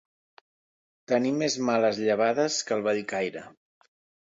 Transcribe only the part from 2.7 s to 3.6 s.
que el Bellcaire.